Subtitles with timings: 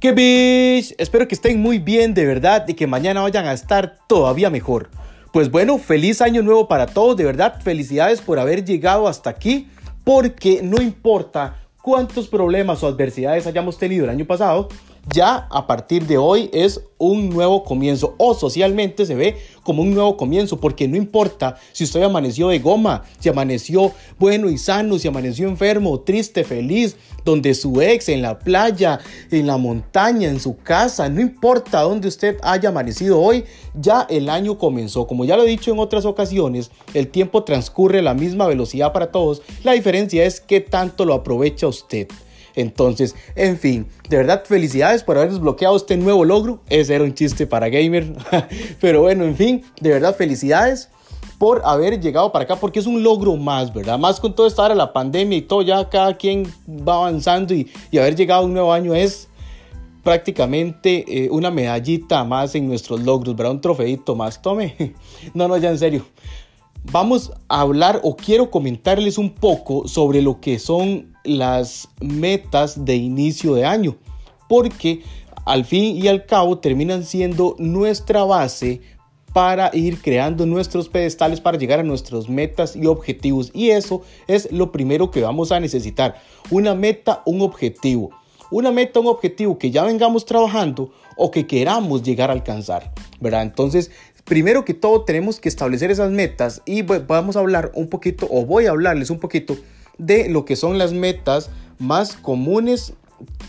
[0.00, 0.94] ¡Qué bish!
[0.96, 4.90] Espero que estén muy bien de verdad y que mañana vayan a estar todavía mejor.
[5.32, 9.68] Pues bueno, feliz año nuevo para todos, de verdad, felicidades por haber llegado hasta aquí,
[10.04, 14.68] porque no importa cuántos problemas o adversidades hayamos tenido el año pasado,
[15.12, 19.94] ya a partir de hoy es un nuevo comienzo o socialmente se ve como un
[19.94, 24.98] nuevo comienzo porque no importa si usted amaneció de goma, si amaneció bueno y sano,
[24.98, 30.40] si amaneció enfermo, triste, feliz, donde su ex, en la playa, en la montaña, en
[30.40, 33.44] su casa, no importa dónde usted haya amanecido hoy,
[33.74, 35.06] ya el año comenzó.
[35.06, 38.92] Como ya lo he dicho en otras ocasiones, el tiempo transcurre a la misma velocidad
[38.92, 42.08] para todos, la diferencia es qué tanto lo aprovecha usted.
[42.58, 46.60] Entonces, en fin, de verdad, felicidades por haber desbloqueado este nuevo logro.
[46.68, 48.12] Ese era un chiste para gamer.
[48.80, 50.88] Pero bueno, en fin, de verdad, felicidades
[51.38, 53.96] por haber llegado para acá, porque es un logro más, ¿verdad?
[53.96, 57.70] Más con todo esto ahora, la pandemia y todo, ya cada quien va avanzando y,
[57.96, 59.28] haber llegado a un nuevo año es
[60.02, 63.52] prácticamente eh, una medallita más en nuestros logros, ¿verdad?
[63.52, 64.42] Un trofeito más.
[64.42, 64.74] Tome.
[65.34, 66.04] No, no, ya en serio
[66.84, 72.96] vamos a hablar o quiero comentarles un poco sobre lo que son las metas de
[72.96, 73.96] inicio de año,
[74.48, 75.02] porque
[75.44, 78.80] al fin y al cabo terminan siendo nuestra base
[79.32, 83.50] para ir creando nuestros pedestales para llegar a nuestras metas y objetivos.
[83.54, 86.20] Y eso es lo primero que vamos a necesitar.
[86.50, 88.10] Una meta, un objetivo.
[88.50, 92.92] Una meta, un objetivo que ya vengamos trabajando o que queramos llegar a alcanzar.
[93.20, 93.42] ¿verdad?
[93.42, 93.90] Entonces,
[94.28, 98.44] primero que todo tenemos que establecer esas metas y vamos a hablar un poquito o
[98.44, 99.56] voy a hablarles un poquito
[99.96, 102.92] de lo que son las metas más comunes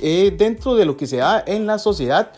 [0.01, 2.31] eh, dentro de lo que se da en la sociedad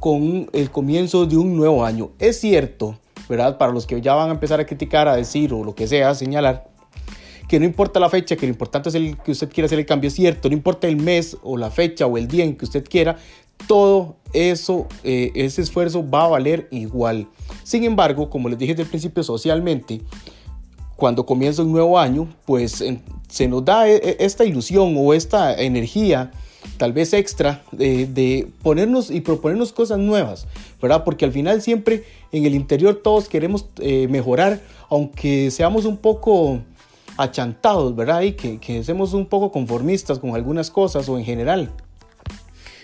[0.00, 2.12] con el comienzo de un nuevo año.
[2.18, 3.58] Es cierto, ¿verdad?
[3.58, 6.14] Para los que ya van a empezar a criticar, a decir o lo que sea,
[6.14, 6.72] señalar,
[7.48, 9.84] que no importa la fecha, que lo importante es el que usted quiera hacer el
[9.84, 12.64] cambio, es cierto, no importa el mes o la fecha o el día en que
[12.64, 13.18] usted quiera,
[13.66, 17.26] todo eso, eh, ese esfuerzo va a valer igual.
[17.64, 20.00] Sin embargo, como les dije desde el principio, socialmente,
[20.96, 22.84] cuando comienza un nuevo año, pues
[23.28, 26.30] se nos da e, e, esta ilusión o esta energía
[26.76, 30.46] tal vez extra de, ponernos y proponernos cosas nuevas,
[30.80, 31.04] ¿verdad?
[31.04, 36.60] Porque al final siempre en el interior todos queremos eh, mejorar, aunque seamos un poco
[37.16, 38.22] achantados, ¿verdad?
[38.22, 41.72] Y que, que seamos un poco conformistas con algunas cosas o en general.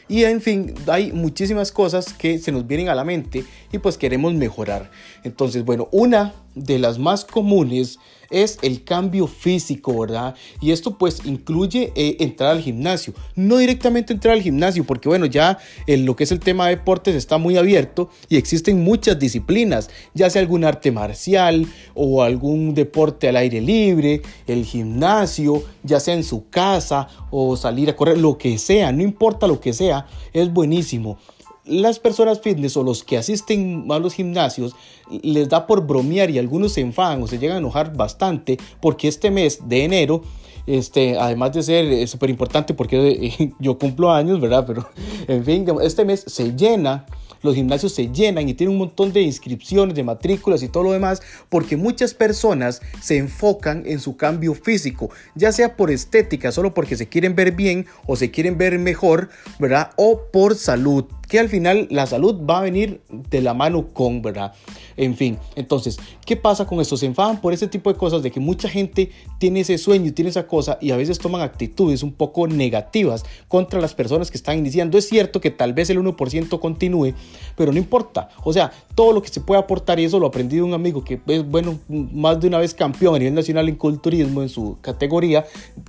[0.08, 3.98] Y en fin, hay muchísimas cosas que se nos vienen a la mente y pues
[3.98, 4.90] queremos mejorar.
[5.22, 7.98] Entonces, bueno, una de las más comunes
[8.30, 10.34] es el cambio físico, ¿verdad?
[10.60, 13.14] Y esto pues incluye eh, entrar al gimnasio.
[13.34, 16.76] No directamente entrar al gimnasio, porque bueno, ya en lo que es el tema de
[16.76, 22.74] deportes está muy abierto y existen muchas disciplinas, ya sea algún arte marcial o algún
[22.74, 28.18] deporte al aire libre, el gimnasio, ya sea en su casa o salir a correr,
[28.18, 31.18] lo que sea, no importa lo que sea, es buenísimo
[31.68, 34.74] las personas fitness o los que asisten a los gimnasios
[35.22, 39.08] les da por bromear y algunos se enfadan o se llegan a enojar bastante porque
[39.08, 40.22] este mes de enero
[40.66, 44.64] este, además de ser eh, súper importante porque yo cumplo años, ¿verdad?
[44.66, 44.86] Pero,
[45.28, 47.06] en fin, este mes se llena
[47.42, 50.92] los gimnasios se llenan y tienen un montón de inscripciones, de matrículas y todo lo
[50.92, 56.74] demás, porque muchas personas se enfocan en su cambio físico, ya sea por estética, solo
[56.74, 59.28] porque se quieren ver bien o se quieren ver mejor,
[59.58, 59.92] ¿verdad?
[59.96, 64.22] O por salud que al final la salud va a venir de la mano con,
[64.22, 64.52] ¿verdad?
[64.96, 66.96] En fin, entonces, ¿qué pasa con esto?
[66.96, 70.30] Se enfadan por ese tipo de cosas, de que mucha gente tiene ese sueño tiene
[70.30, 74.58] esa cosa y a veces toman actitudes un poco negativas contra las personas que están
[74.58, 74.98] iniciando.
[74.98, 77.14] Es cierto que tal vez el 1% continúe,
[77.56, 78.30] pero no importa.
[78.42, 81.04] O sea, todo lo que se puede aportar, y eso lo aprendí de un amigo
[81.04, 84.78] que es, bueno, más de una vez campeón a nivel nacional en culturismo en su
[84.80, 85.44] categoría,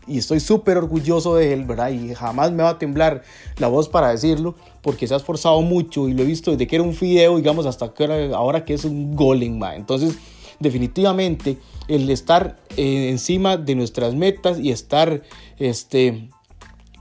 [0.07, 1.89] y estoy súper orgulloso de él, ¿verdad?
[1.89, 3.23] Y jamás me va a temblar
[3.57, 6.75] la voz para decirlo porque se ha esforzado mucho y lo he visto desde que
[6.75, 10.17] era un fideo, digamos, hasta que ahora, que es un golem, Entonces,
[10.59, 11.57] definitivamente,
[11.87, 15.21] el estar eh, encima de nuestras metas y estar
[15.57, 16.29] este,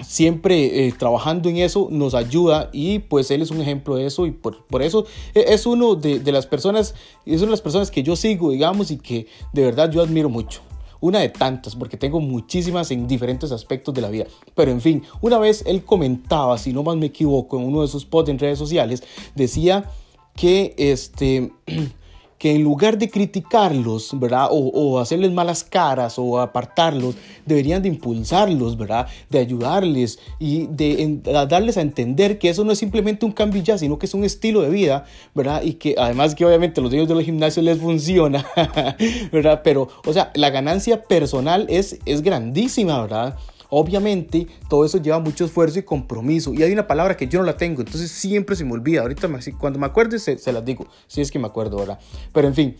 [0.03, 4.27] siempre eh, trabajando en eso nos ayuda y pues él es un ejemplo de eso
[4.27, 6.95] y por, por eso e, es uno de, de, las personas,
[7.27, 10.29] es una de las personas que yo sigo, digamos, y que de verdad yo admiro
[10.29, 10.63] mucho
[11.01, 14.27] una de tantas, porque tengo muchísimas en diferentes aspectos de la vida.
[14.55, 17.89] Pero en fin, una vez él comentaba, si no más me equivoco, en uno de
[17.89, 19.03] sus posts en redes sociales,
[19.35, 19.91] decía
[20.35, 21.53] que este
[22.39, 24.49] que en lugar de criticarlos, ¿verdad?
[24.51, 29.09] O, hacerles malas caras o apartarlos, deberían de impulsarlos, ¿verdad?
[29.29, 33.77] De ayudarles y de darles a entender que eso no es simplemente un cambio ya,
[33.77, 35.05] sino que es un estilo de vida,
[35.35, 35.63] ¿verdad?
[35.63, 38.47] Y que además que obviamente los niños de los gimnasios les funciona,
[39.33, 39.63] ¿verdad?
[39.65, 43.37] Pero, o sea, la ganancia personal es, es grandísima, ¿verdad?
[43.71, 46.55] Obviamente, todo eso lleva mucho esfuerzo y compromiso.
[46.55, 49.03] Y hay una palabra que yo no la tengo, entonces siempre se me olvida.
[49.03, 49.29] Ahorita,
[49.59, 51.99] cuando me acuerde, se, las digo, si es que me acuerdo ahora.
[52.33, 52.77] Pero en fin.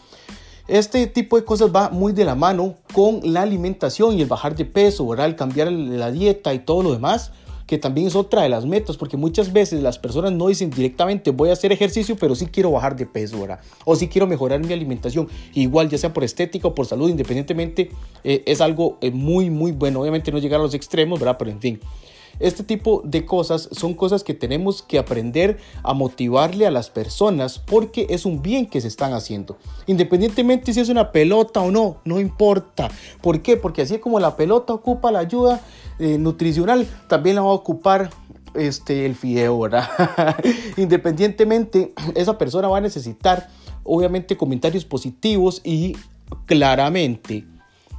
[0.67, 4.55] Este tipo de cosas va muy de la mano con la alimentación y el bajar
[4.55, 5.25] de peso, ¿verdad?
[5.25, 7.33] El cambiar la dieta y todo lo demás
[7.69, 11.31] que también es otra de las metas, porque muchas veces las personas no dicen directamente
[11.31, 13.61] voy a hacer ejercicio, pero sí quiero bajar de peso, ¿verdad?
[13.85, 17.91] O sí quiero mejorar mi alimentación, igual ya sea por estética o por salud, independientemente,
[18.25, 20.01] eh, es algo eh, muy, muy bueno.
[20.01, 21.37] Obviamente no llegar a los extremos, ¿verdad?
[21.39, 21.81] Pero en fin.
[22.41, 27.59] Este tipo de cosas son cosas que tenemos que aprender a motivarle a las personas
[27.59, 29.57] porque es un bien que se están haciendo.
[29.87, 32.91] Independientemente si es una pelota o no, no importa.
[33.21, 33.57] ¿Por qué?
[33.57, 35.61] Porque así como la pelota ocupa la ayuda
[35.99, 38.11] eh, nutricional, también la va a ocupar
[38.55, 39.59] este, el fideo.
[40.77, 43.49] Independientemente, esa persona va a necesitar
[43.83, 45.97] obviamente comentarios positivos y
[46.47, 47.45] claramente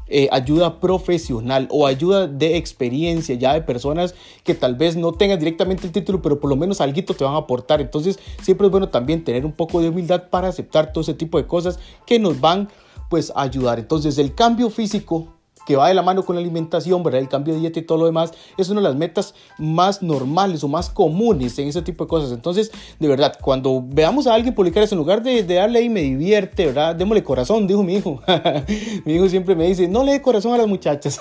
[0.09, 5.39] eh, ayuda profesional o ayuda de experiencia ya de personas que tal vez no tengan
[5.39, 7.81] directamente el título, pero por lo menos algo te van a aportar.
[7.81, 11.37] Entonces siempre es bueno también tener un poco de humildad para aceptar todo ese tipo
[11.37, 12.69] de cosas que nos van
[13.09, 13.79] pues a ayudar.
[13.79, 17.21] Entonces el cambio físico que va de la mano con la alimentación, ¿verdad?
[17.21, 20.63] El cambio de dieta y todo lo demás, es una de las metas más normales
[20.63, 22.31] o más comunes en ese tipo de cosas.
[22.31, 26.01] Entonces, de verdad, cuando veamos a alguien publicar eso, en lugar de, darle ahí me
[26.01, 26.95] divierte, ¿verdad?
[26.95, 28.21] Démosle corazón, dijo mi hijo.
[29.05, 31.19] mi hijo siempre me dice, no le dé corazón a las muchachas.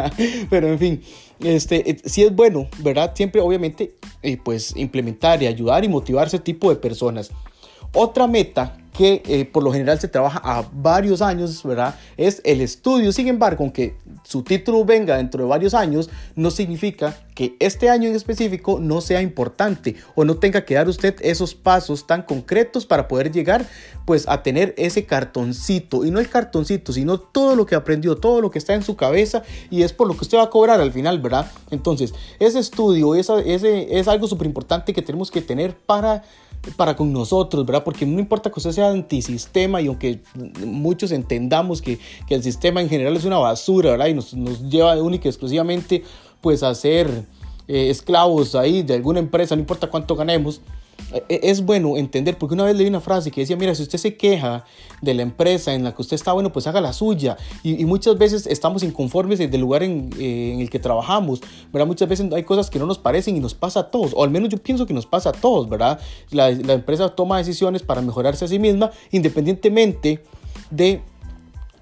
[0.50, 1.02] Pero en fin,
[1.40, 3.12] este, eh, sí es bueno, ¿verdad?
[3.14, 7.30] Siempre, obviamente, eh, pues implementar y ayudar y motivar ese tipo de personas.
[7.92, 11.96] Otra meta que eh, por lo general se trabaja a varios años, ¿verdad?
[12.16, 13.12] Es el estudio.
[13.12, 18.08] Sin embargo, aunque su título venga dentro de varios años, no significa que este año
[18.08, 22.86] en específico no sea importante o no tenga que dar usted esos pasos tan concretos
[22.86, 23.66] para poder llegar
[24.04, 28.40] pues a tener ese cartoncito y no el cartoncito, sino todo lo que aprendió, todo
[28.40, 30.80] lo que está en su cabeza y es por lo que usted va a cobrar
[30.80, 31.50] al final, ¿verdad?
[31.72, 36.22] Entonces, ese estudio ese, es algo súper importante que tenemos que tener para
[36.76, 37.84] para con nosotros, ¿verdad?
[37.84, 40.20] Porque no importa que usted sea antisistema y aunque
[40.64, 44.06] muchos entendamos que, que el sistema en general es una basura, ¿verdad?
[44.06, 44.32] Y nos,
[44.68, 46.02] lleva única y exclusivamente
[46.40, 47.08] pues a ser
[47.68, 50.60] eh, esclavos ahí de alguna empresa, no importa cuánto ganemos,
[51.28, 54.16] es bueno entender, porque una vez leí una frase que decía, mira, si usted se
[54.16, 54.64] queja
[55.00, 57.36] de la empresa en la que usted está, bueno, pues haga la suya.
[57.62, 61.40] Y, muchas veces estamos inconformes del lugar en, eh, en, el que trabajamos,
[61.72, 61.86] ¿verdad?
[61.86, 64.30] Muchas veces hay cosas que no nos parecen y nos pasa a todos, o al
[64.30, 66.00] menos yo pienso que nos pasa a todos, ¿verdad?
[66.30, 70.22] La, la empresa toma decisiones para mejorarse a sí misma, independientemente
[70.70, 71.02] de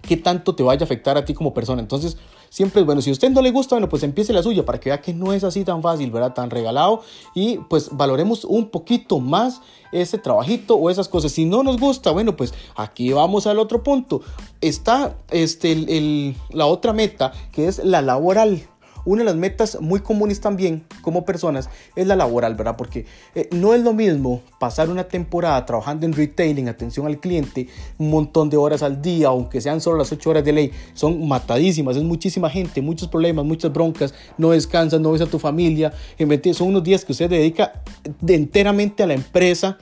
[0.02, 1.80] qué tanto te vaya a afectar a ti como persona.
[1.80, 2.18] Entonces,
[2.52, 3.00] siempre es bueno.
[3.00, 5.14] Si a usted no le gusta, bueno, pues empiece la suya para que vea que
[5.14, 6.34] no es así tan fácil, ¿verdad?
[6.34, 7.00] Tan regalado
[7.34, 11.32] y pues valoremos un poquito más ese trabajito o esas cosas.
[11.32, 14.20] Si no nos gusta, bueno, pues aquí vamos al otro punto.
[14.60, 18.68] Está este, la otra meta que es la laboral.
[19.04, 22.76] Una de las metas muy comunes también como personas es la laboral, ¿verdad?
[22.76, 27.68] Porque eh, no es lo mismo pasar una temporada trabajando en retailing, atención al cliente,
[27.98, 31.26] un montón de horas al día, aunque sean solo las 8 horas de ley, son
[31.26, 35.92] matadísimas, es muchísima gente, muchos problemas, muchas broncas, no descansas, no ves a tu familia,
[36.54, 37.82] son unos días que usted dedica
[38.26, 39.78] enteramente a la empresa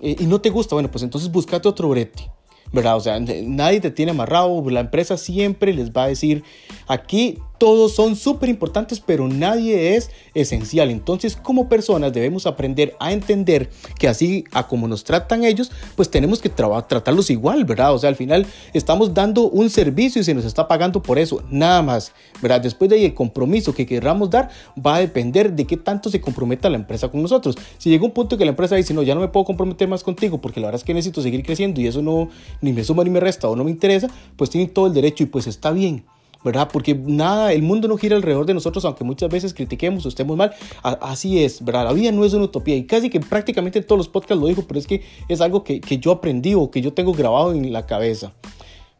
[0.00, 2.30] eh, y no te gusta, bueno, pues entonces búscate otro brete.
[2.72, 2.96] ¿verdad?
[2.96, 6.42] O sea, nadie te tiene amarrado, la empresa siempre les va a decir,
[6.88, 10.90] aquí todos son súper importantes, pero nadie es esencial.
[10.90, 16.10] Entonces, como personas debemos aprender a entender que así a como nos tratan ellos, pues
[16.10, 17.94] tenemos que tratarlos igual, ¿verdad?
[17.94, 21.44] O sea, al final estamos dando un servicio y se nos está pagando por eso,
[21.50, 22.60] nada más, ¿verdad?
[22.60, 24.50] Después de ahí, el compromiso que queramos dar
[24.84, 27.54] va a depender de qué tanto se comprometa la empresa con nosotros.
[27.78, 30.02] Si llega un punto que la empresa dice, no, ya no me puedo comprometer más
[30.02, 32.28] contigo porque la verdad es que necesito seguir creciendo y eso no
[32.60, 35.22] ni me suma ni me resta o no me interesa, pues tienen todo el derecho
[35.22, 36.04] y pues está bien.
[36.44, 36.68] ¿Verdad?
[36.72, 40.36] Porque nada, el mundo no gira alrededor de nosotros, aunque muchas veces critiquemos o estemos
[40.36, 40.52] mal.
[40.82, 41.84] así es, ¿verdad?
[41.84, 44.64] La vida no es una utopía y casi que prácticamente todos los podcasts lo digo,
[44.66, 47.72] pero es que es algo que, que yo aprendí o que yo tengo grabado en
[47.72, 48.32] la cabeza.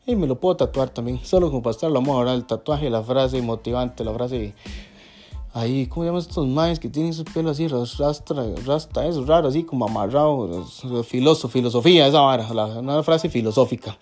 [0.06, 2.44] Y me lo puedo tatuar también, solo como para estar, lo vamos a hablar, el
[2.44, 4.52] tatuaje, la frase motivante, la frase
[5.54, 8.34] ahí, ¿cómo llaman estos maes que tienen su pelo así, rasta,
[8.66, 10.64] rasta, es raro, así como amarrado,
[11.04, 12.46] filosofía, esa vara,
[12.78, 13.96] una frase filosófica.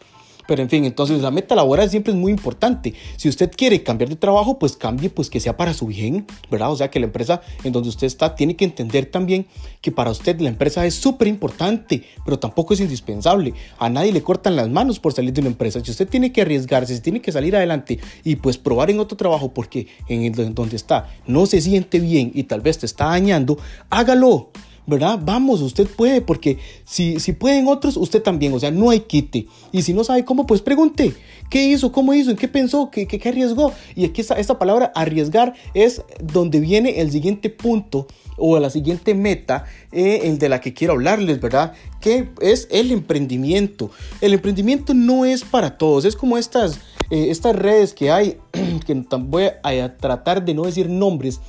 [0.51, 2.93] Pero en fin, entonces la meta laboral siempre es muy importante.
[3.17, 6.73] Si usted quiere cambiar de trabajo, pues cambie, pues que sea para su bien, ¿verdad?
[6.73, 9.47] O sea, que la empresa en donde usted está tiene que entender también
[9.81, 13.55] que para usted la empresa es súper importante, pero tampoco es indispensable.
[13.79, 15.79] A nadie le cortan las manos por salir de una empresa.
[15.85, 19.17] Si usted tiene que arriesgarse, si tiene que salir adelante y pues probar en otro
[19.17, 23.57] trabajo porque en donde está no se siente bien y tal vez te está dañando,
[23.89, 24.51] hágalo.
[24.87, 25.19] ¿Verdad?
[25.23, 29.47] Vamos, usted puede, porque si, si pueden otros, usted también, o sea, no hay quite.
[29.73, 31.15] Y si no sabe cómo, pues pregunte,
[31.49, 31.93] ¿qué hizo?
[31.93, 32.31] ¿Cómo hizo?
[32.31, 32.91] ¿En qué pensó?
[32.91, 33.73] ¿Qué, qué, arriesgó?
[33.95, 38.07] Y aquí está esta palabra arriesgar es donde viene el siguiente punto
[38.37, 41.75] o la siguiente meta, eh, el de la que quiero hablarles, ¿verdad?
[42.01, 43.91] Que es el emprendimiento.
[44.21, 48.39] El emprendimiento no es para todos, es como estas, eh, estas redes que hay,
[48.87, 51.41] que voy a, tratar de no decir nombres,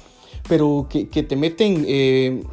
[0.48, 1.86] pero que, que te meten...
[1.88, 2.44] Eh,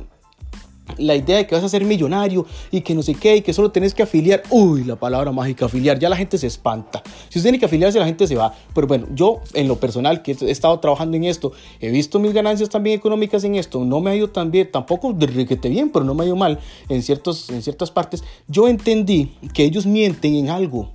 [0.97, 3.53] la idea de que vas a ser millonario y que no sé qué y que
[3.53, 4.43] solo tenés que afiliar.
[4.51, 5.99] Uy, la palabra mágica, afiliar.
[5.99, 7.03] Ya la gente se espanta.
[7.29, 8.55] Si usted tiene que afiliarse, la gente se va.
[8.75, 12.33] Pero bueno, yo en lo personal, que he estado trabajando en esto, he visto mis
[12.33, 13.85] ganancias también económicas en esto.
[13.85, 16.37] No me ha ido tan bien, tampoco de riquete bien, pero no me ha ido
[16.37, 18.25] mal en, ciertos, en ciertas partes.
[18.47, 20.93] Yo entendí que ellos mienten en algo.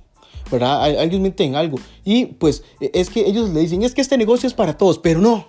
[0.50, 1.02] ¿Verdad?
[1.02, 1.78] Ellos mienten en algo.
[2.04, 5.20] Y pues es que ellos le dicen, es que este negocio es para todos, pero
[5.20, 5.48] no.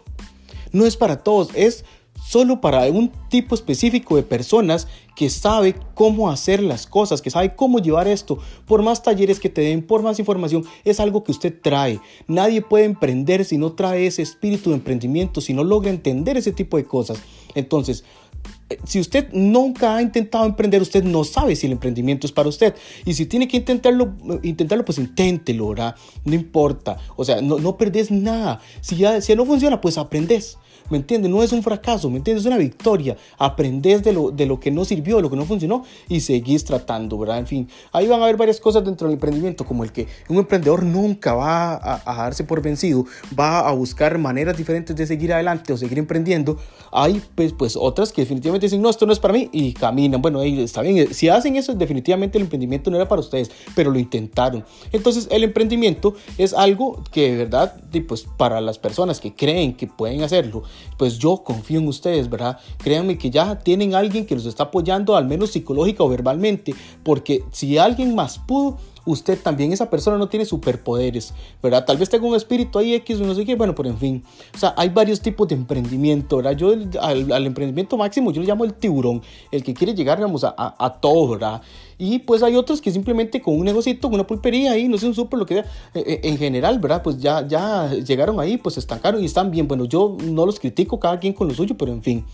[0.72, 1.86] No es para todos, es
[2.28, 7.56] solo para un tipo específico de personas que sabe cómo hacer las cosas, que sabe
[7.56, 8.40] cómo llevar esto.
[8.66, 12.00] Por más talleres que te den, por más información, es algo que usted trae.
[12.28, 16.52] Nadie puede emprender si no trae ese espíritu de emprendimiento, si no logra entender ese
[16.52, 17.20] tipo de cosas.
[17.54, 18.04] Entonces,
[18.70, 22.50] eh, si usted nunca ha intentado emprender, usted no sabe si el emprendimiento es para
[22.50, 22.74] usted.
[23.06, 25.96] Y si tiene que intentarlo, eh, intentarlo pues inténtelo, ¿verdad?
[26.24, 26.98] No importa.
[27.16, 28.60] O sea, no, no perdés nada.
[28.82, 30.58] Si ya, si no funciona, pues aprendes.
[30.90, 31.32] ¿Me entiendes?
[31.32, 32.46] No es un fracaso, ¿me entiendes?
[32.46, 33.18] Es una victoria.
[33.38, 36.64] Aprendes de lo, de lo que no sirvió, de lo que no funcionó y seguís
[36.66, 37.40] tratando, ¿verdad?
[37.40, 40.38] En fin, ahí van a haber varias cosas dentro del emprendimiento, como el que un
[40.38, 43.06] emprendedor nunca va a, darse por vencido,
[43.38, 46.58] va a buscar maneras diferentes de seguir adelante o seguir emprendiendo.
[46.92, 50.22] Hay pues, pues otras que definitivamente dicen, no, esto no es para mí y caminan.
[50.22, 51.14] Bueno, ahí está bien.
[51.14, 54.64] Si hacen eso, definitivamente el emprendimiento no era para ustedes, pero lo intentaron.
[54.92, 57.76] Entonces, el emprendimiento es algo que de verdad,
[58.08, 60.64] pues para las personas que creen que pueden hacerlo,
[60.98, 62.60] pues yo confío en ustedes, ¿verdad?
[62.78, 67.44] Créanme que ya tienen alguien que los está apoyando, al menos psicológica o verbalmente, porque
[67.52, 71.86] si alguien más pudo, usted también, esa persona no tiene superpoderes, ¿verdad?
[71.86, 74.24] Tal vez tenga un espíritu ahí X no sé qué, bueno, pero en fin.
[74.54, 76.56] O sea, hay varios tipos de emprendimiento, ¿verdad?
[76.56, 79.22] Yo al, emprendimiento máximo yo lo llamo el tiburón,
[79.52, 81.62] el que quiere llegar, digamos, a, a, todo, ¿verdad?
[81.98, 85.08] Y pues hay otros que simplemente con un negocito, con una pulpería ahí, no sé,
[85.08, 87.02] un súper, lo que sea, eh, eh, en general, ¿verdad?
[87.04, 89.68] Pues ya, ya llegaron ahí, pues estancaron y están bien.
[89.68, 92.26] Bueno, yo no los critico, cada quien con lo suyo, pero en fin.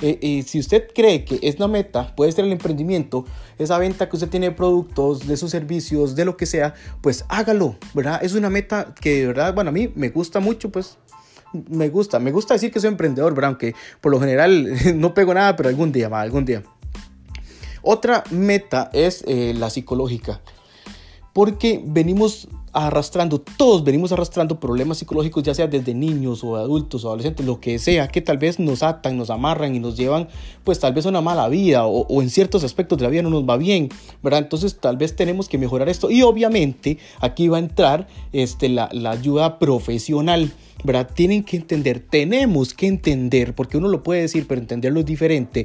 [0.00, 3.24] Eh, si usted cree que es una meta, puede ser el emprendimiento,
[3.58, 7.24] esa venta que usted tiene de productos, de sus servicios, de lo que sea, pues
[7.28, 8.20] hágalo, ¿verdad?
[8.22, 10.98] Es una meta que de verdad, bueno, a mí me gusta mucho, pues
[11.68, 13.50] me gusta, me gusta decir que soy emprendedor, ¿verdad?
[13.50, 14.68] Aunque por lo general
[15.00, 16.62] no pego nada, pero algún día, algún día.
[17.82, 20.40] Otra meta es eh, la psicológica,
[21.32, 27.08] porque venimos arrastrando, todos venimos arrastrando problemas psicológicos, ya sea desde niños o adultos o
[27.08, 30.28] adolescentes, lo que sea, que tal vez nos atan, nos amarran y nos llevan,
[30.64, 33.30] pues tal vez a una mala vida o, en ciertos aspectos de la vida no
[33.30, 33.88] nos va bien,
[34.22, 34.40] ¿verdad?
[34.40, 38.88] Entonces tal vez tenemos que mejorar esto y obviamente aquí va a entrar este, la,
[38.92, 40.52] la ayuda profesional.
[40.82, 41.10] ¿verdad?
[41.14, 45.64] Tienen que entender, tenemos que entender, porque uno lo puede decir, pero entenderlo es diferente,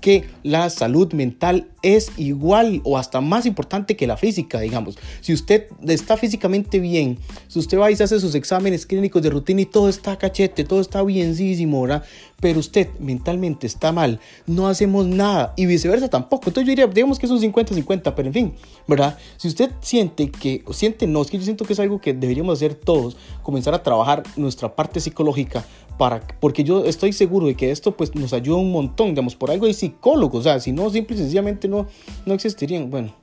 [0.00, 4.98] que la salud mental es igual o hasta más importante que la física, digamos.
[5.20, 9.30] Si usted está físicamente bien, si usted va y se hace sus exámenes clínicos de
[9.30, 12.04] rutina y todo está cachete, todo está bienísimo, ¿verdad?
[12.40, 16.48] Pero usted mentalmente está mal, no hacemos nada y viceversa tampoco.
[16.48, 18.54] Entonces yo diría, digamos que es un 50-50, pero en fin,
[18.86, 19.18] ¿verdad?
[19.36, 22.12] Si usted siente que, o siente no, es que yo siento que es algo que
[22.14, 25.64] deberíamos hacer todos, comenzar a trabajar nuestra parte psicológica
[25.98, 29.50] para, porque yo estoy seguro de que esto pues nos ayuda un montón, digamos, por
[29.50, 31.86] algo hay psicólogos, o sea, si no, simple y sencillamente no,
[32.26, 33.14] no existirían, bueno,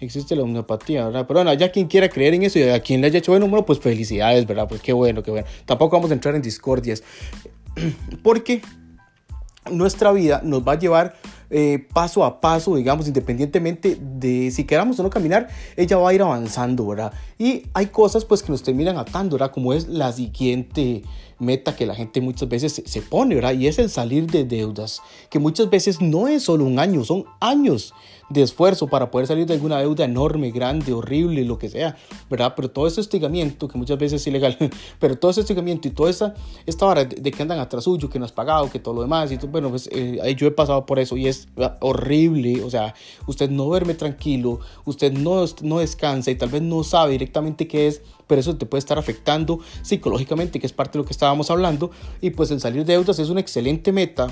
[0.00, 1.26] existe la homeopatía, ¿verdad?
[1.26, 3.48] Pero bueno, ya quien quiera creer en eso y a quien le haya hecho bueno,
[3.48, 4.66] bueno, pues felicidades, ¿verdad?
[4.68, 5.46] Pues qué bueno, qué bueno.
[5.64, 7.02] Tampoco vamos a entrar en discordias,
[8.22, 8.62] porque
[9.70, 11.14] nuestra vida nos va a llevar
[11.50, 16.14] eh, paso a paso, digamos, independientemente de si queramos o no caminar, ella va a
[16.14, 17.12] ir avanzando, ¿verdad?
[17.38, 19.52] Y hay cosas pues que nos terminan atando, ¿verdad?
[19.52, 21.02] Como es la siguiente
[21.38, 23.54] meta que la gente muchas veces se, pone, ¿verdad?
[23.54, 27.24] Y es el salir de deudas, que muchas veces no es solo un año, son
[27.40, 27.94] años
[28.30, 31.96] de esfuerzo para poder salir de alguna deuda enorme, grande, horrible, lo que sea,
[32.28, 32.52] ¿verdad?
[32.56, 34.56] Pero todo ese hostigamiento, que muchas veces es ilegal,
[34.98, 36.34] pero todo ese hostigamiento y toda esa,
[36.66, 39.32] esta hora de, que andan atrás suyo, que no has pagado, que todo lo demás,
[39.32, 41.48] y bueno, pues eh, yo he pasado por eso y es
[41.80, 42.94] horrible, o sea,
[43.26, 47.86] usted no duerme tranquilo, usted no, no descansa y tal vez no sabe directamente qué
[47.86, 51.50] es, pero eso te puede estar afectando psicológicamente, que es parte de lo que estábamos
[51.50, 51.90] hablando,
[52.22, 54.28] y pues el salir de deudas es una excelente meta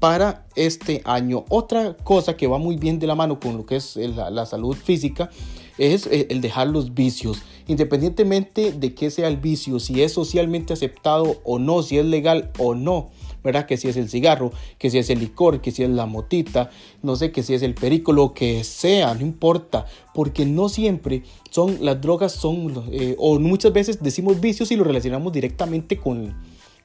[0.00, 1.44] para este año.
[1.48, 4.74] Otra cosa que va muy bien de la mano con lo que es la, salud
[4.74, 5.30] física
[5.78, 10.72] es eh, el dejar los vicios, independientemente de que sea el vicio, si es socialmente
[10.72, 13.10] aceptado o no, si es legal o no.
[13.42, 13.66] ¿Verdad?
[13.66, 16.70] Que si es el cigarro, que si es el licor, que si es la motita,
[17.02, 21.22] no sé, que si es el perico, lo que sea, no importa, porque no siempre
[21.50, 26.34] son las drogas, son, eh, o muchas veces decimos vicios y lo relacionamos directamente con,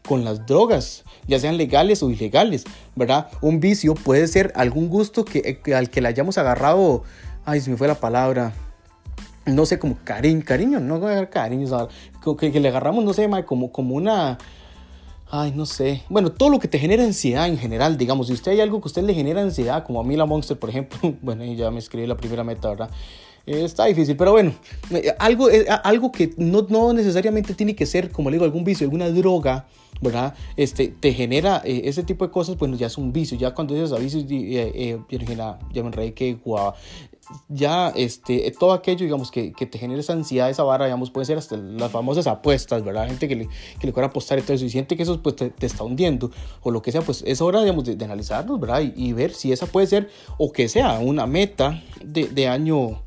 [0.06, 2.64] con las drogas, ya sean legales o ilegales,
[2.96, 3.28] ¿verdad?
[3.42, 7.04] Un vicio puede ser algún gusto que, al que le hayamos agarrado,
[7.44, 8.54] ay, se me fue la palabra,
[9.46, 11.88] no sé, como cariño, cariño, no cariño,
[12.40, 14.38] que, que le agarramos, no sé, como, como una,
[15.30, 18.52] ay, no sé, bueno, todo lo que te genera ansiedad en general, digamos, si usted
[18.54, 20.98] hay algo que a usted le genera ansiedad, como a mí la Monster, por ejemplo,
[21.22, 22.90] bueno, ya me escribí la primera meta, ¿verdad?
[23.46, 24.54] Está difícil, pero bueno,
[24.92, 28.64] eh, algo, eh, algo que no, no necesariamente tiene que ser, como le digo, algún
[28.64, 29.68] vicio, alguna droga,
[30.02, 30.34] ¿verdad?
[30.58, 33.74] Este, te genera eh, ese tipo de cosas, bueno, ya es un vicio, ya cuando
[33.74, 35.00] dices a vicio, eh,
[35.74, 36.74] ya me enredé que guau,
[37.50, 41.26] ya este, todo aquello, digamos, que, que, te genera esa ansiedad, esa barra, digamos, puede
[41.26, 43.08] ser hasta las famosas apuestas, ¿verdad?
[43.08, 43.48] Gente que le,
[43.80, 46.32] que le quiere apostar y todo eso, y siente que eso pues, te, está hundiendo,
[46.62, 48.82] o lo que sea, pues es hora, digamos, de, de analizarlos, ¿verdad?
[48.82, 53.05] Y, y, ver si esa puede ser, o que sea, una meta de, de año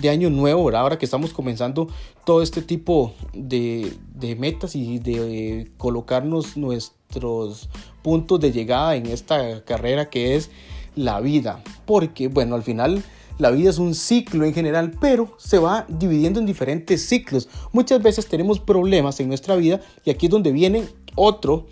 [0.00, 1.88] de año nuevo, ahora que estamos comenzando
[2.24, 7.68] todo este tipo de, de metas y de colocarnos nuestros
[8.02, 10.50] puntos de llegada en esta carrera que es
[10.96, 11.62] la vida.
[11.86, 13.02] Porque, bueno, al final
[13.38, 17.48] la vida es un ciclo en general, pero se va dividiendo en diferentes ciclos.
[17.72, 20.84] Muchas veces tenemos problemas en nuestra vida y aquí es donde viene
[21.16, 21.66] otro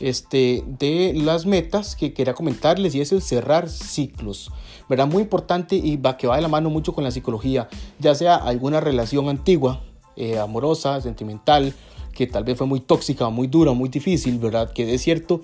[0.00, 4.50] este, de las metas que quería comentarles y es el cerrar ciclos.
[4.88, 5.06] ¿Verdad?
[5.06, 8.36] Muy importante y va, que va de la mano mucho con la psicología, ya sea
[8.36, 9.80] alguna relación antigua,
[10.16, 11.74] eh, amorosa, sentimental,
[12.12, 14.72] que tal vez fue muy tóxica, muy dura, muy difícil, ¿verdad?
[14.72, 15.42] Que es cierto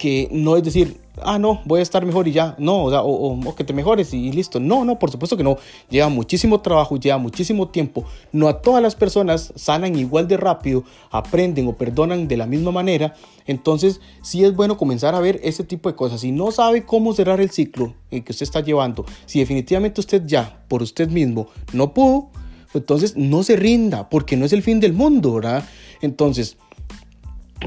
[0.00, 3.54] que no es decir, ah, no, voy a estar mejor y ya, no, o, o,
[3.54, 4.58] que te mejores y listo.
[4.58, 5.58] No, no, por supuesto que no.
[5.90, 8.06] Lleva muchísimo trabajo, lleva muchísimo tiempo.
[8.32, 12.70] No a todas las personas sanan igual de rápido, aprenden o perdonan de la misma
[12.72, 13.14] manera.
[13.46, 16.22] Entonces, sí es bueno comenzar a ver ese tipo de cosas.
[16.22, 20.22] Si no sabe cómo cerrar el ciclo en que usted está llevando, si definitivamente usted
[20.24, 22.30] ya, por usted mismo, no pudo,
[22.72, 25.62] entonces no se rinda, porque no es el fin del mundo, ¿verdad?
[26.00, 26.56] Entonces,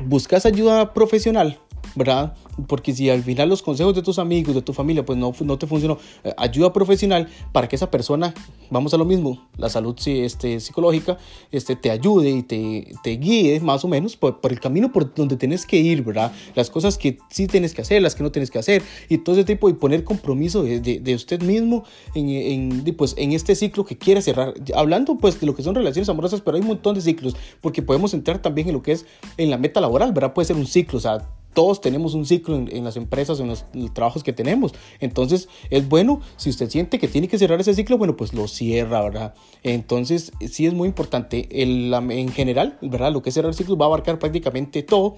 [0.07, 1.59] buscas ayuda profesional
[1.95, 2.33] ¿verdad?
[2.68, 5.57] Porque si al final los consejos de tus amigos, de tu familia, pues no, no
[5.57, 8.33] te funcionó, eh, ayuda profesional para que esa persona,
[8.70, 11.18] vamos a lo mismo, la salud este, psicológica,
[11.51, 15.13] este, te ayude y te, te guíe más o menos por, por, el camino por
[15.13, 16.31] donde tienes que ir, ¿verdad?
[16.55, 19.35] Las cosas que sí tienes que hacer, las que no tienes que hacer y todo
[19.35, 23.55] ese tipo y poner compromiso de, de, de usted mismo en, en, pues, en este
[23.55, 24.53] ciclo que quiere cerrar.
[24.75, 27.81] Hablando pues de lo que son relaciones amorosas, pero hay un montón de ciclos porque
[27.81, 29.05] podemos entrar también en lo que es
[29.37, 30.33] en la meta laboral, ¿verdad?
[30.33, 33.66] Puede ser un ciclo, o sea, todos tenemos un ciclo en, las empresas, en los,
[33.94, 34.74] trabajos que tenemos.
[35.00, 38.48] Entonces, es bueno, si usted siente que tiene que cerrar ese ciclo, bueno, pues lo
[38.48, 39.34] cierra, ¿verdad?
[39.64, 41.48] Entonces, sí es muy importante.
[41.51, 43.12] El, en general, ¿verdad?
[43.12, 45.16] Lo que es cerrar el ciclo va a abarcar prácticamente todo.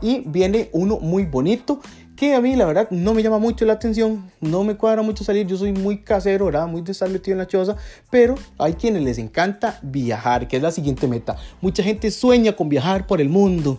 [0.00, 1.80] Y viene uno muy bonito
[2.18, 5.22] que a mí la verdad no me llama mucho la atención, no me cuadra mucho
[5.22, 6.66] salir, yo soy muy casero, ¿verdad?
[6.66, 7.76] Muy de estar metido en la choza,
[8.10, 11.36] pero hay quienes les encanta viajar, que es la siguiente meta.
[11.60, 13.78] Mucha gente sueña con viajar por el mundo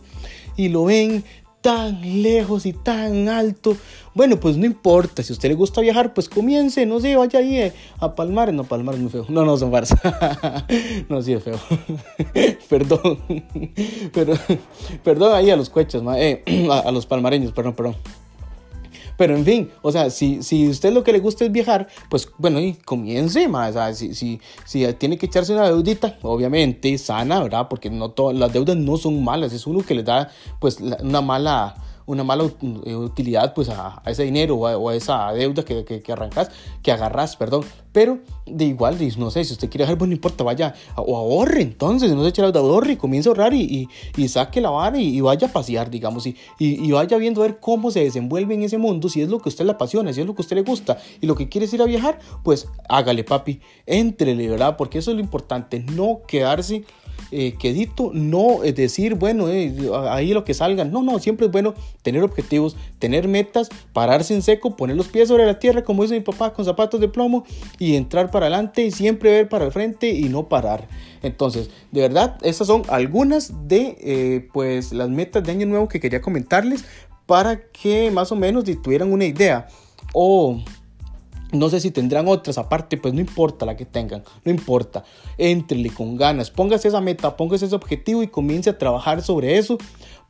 [0.56, 1.26] y lo ven
[1.62, 3.76] tan lejos y tan alto.
[4.14, 7.40] Bueno, pues no importa, si a usted le gusta viajar, pues comience, no sé, vaya
[7.40, 8.54] ahí eh, a Palmar.
[8.54, 9.26] No, Palmar es muy feo.
[9.30, 9.98] No, no, son Barça.
[11.10, 11.60] no, sí es feo.
[12.70, 13.20] perdón.
[14.14, 14.34] pero,
[15.04, 17.96] perdón ahí a los cuechas, eh, a los palmareños, perdón, perdón.
[19.20, 22.30] Pero en fin, o sea, si, si usted lo que le gusta es viajar, pues
[22.38, 23.72] bueno, y comience más.
[23.72, 27.68] O sea, si, si, si tiene que echarse una deudita, obviamente sana, ¿verdad?
[27.70, 31.20] Porque no todas las deudas no son malas, es uno que le da pues una
[31.20, 31.76] mala
[32.10, 32.44] una mala
[32.86, 36.50] eh, utilidad pues a, ese dinero o a, esa deuda que, que, que, arrancas,
[36.82, 37.64] que agarras, perdón.
[37.92, 41.62] Pero de igual, no sé, si usted quiere dejar, pues no importa, vaya o ahorre
[41.62, 44.98] entonces, no se eche la ahorre y comience a ahorrar y, y, saque la vara
[45.00, 48.64] y, vaya a pasear, digamos, y, y, vaya viendo a ver cómo se desenvuelve en
[48.64, 50.56] ese mundo, si es lo que usted le apasiona, si es lo que a usted
[50.56, 54.78] le gusta y lo que quiere ir a viajar, pues hágale papi, entrele, ¿verdad?
[54.78, 56.86] Porque eso es lo importante, no quedarse
[57.32, 59.76] eh, quedito, no es decir, bueno, eh,
[60.10, 60.86] ahí lo que salga.
[60.86, 65.28] No, no, siempre es bueno tener objetivos, tener metas, pararse en seco, poner los pies
[65.28, 67.46] sobre la tierra, como dice mi papá, con zapatos de plomo
[67.78, 70.88] y entrar para adelante y siempre ver para el frente y no parar.
[71.22, 76.00] Entonces, de verdad, esas son algunas de eh, pues las metas de año nuevo que
[76.00, 76.86] quería comentarles
[77.26, 79.68] para que más o menos tuvieran una idea.
[80.14, 80.60] O
[81.52, 85.04] no sé si tendrán otras aparte, pues no importa la que tengan, no importa.
[85.38, 89.78] Entrele con ganas, póngase esa meta, póngase ese objetivo y comience a trabajar sobre eso,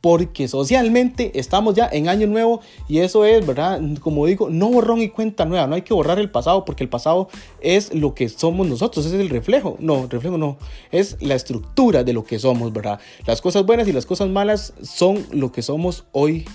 [0.00, 3.80] porque socialmente estamos ya en año nuevo y eso es, ¿verdad?
[4.00, 6.88] Como digo, no borrón y cuenta nueva, no hay que borrar el pasado porque el
[6.88, 7.28] pasado
[7.60, 10.56] es lo que somos nosotros, es el reflejo, no, reflejo no,
[10.90, 12.98] es la estructura de lo que somos, ¿verdad?
[13.26, 16.46] Las cosas buenas y las cosas malas son lo que somos hoy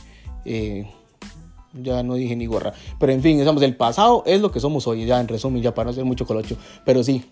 [0.45, 0.85] Eh,
[1.81, 2.73] ya no dije ni gorra.
[2.99, 5.73] Pero en fin, estamos, el pasado es lo que somos hoy, ya en resumen, ya
[5.73, 6.57] para no hacer mucho colocho.
[6.85, 7.23] Pero sí,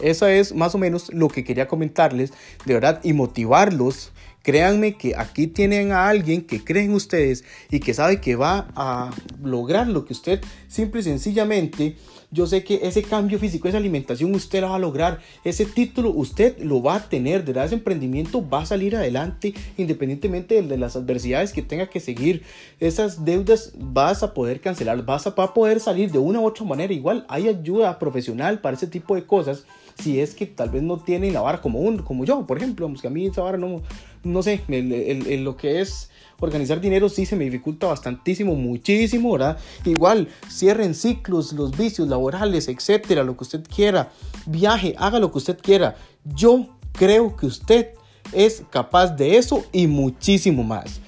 [0.00, 2.32] eso es más o menos lo que quería comentarles,
[2.64, 4.12] de verdad, y motivarlos.
[4.42, 8.68] Créanme que aquí tienen a alguien que cree en ustedes y que sabe que va
[8.74, 9.10] a
[9.42, 11.96] lograr lo que usted simple y sencillamente
[12.32, 15.18] yo sé que ese cambio físico, esa alimentación, usted la va a lograr.
[15.42, 17.42] Ese título usted lo va a tener.
[17.42, 22.42] Verdad, ese emprendimiento va a salir adelante independientemente de, las adversidades que tenga que seguir.
[22.78, 26.92] Esas deudas vas a poder cancelar, vas a, poder salir de una u otra manera.
[26.92, 29.64] Igual hay ayuda profesional para ese tipo de cosas.
[30.00, 32.90] Si es que tal vez no tienen la vara como, un, como yo, por ejemplo,
[33.00, 33.82] que a mí esa vara no,
[34.22, 36.09] no sé, lo que es
[36.40, 39.58] organizar dinero sí se me dificulta bastantísimo, muchísimo, ¿verdad?
[39.84, 44.12] Igual, cierren ciclos, los vicios laborales, etcétera, lo que usted quiera,
[44.46, 45.96] viaje, haga lo que usted quiera.
[46.24, 47.88] Yo creo que usted
[48.32, 51.00] es capaz de eso y muchísimo más.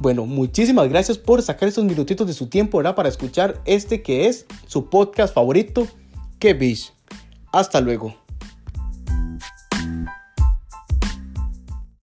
[0.00, 2.94] Bueno, muchísimas gracias por sacar esos minutitos de su tiempo, ¿verdad?
[2.94, 5.86] Para escuchar este que es su podcast favorito,
[6.38, 6.92] Que Bish.
[7.52, 8.21] Hasta luego.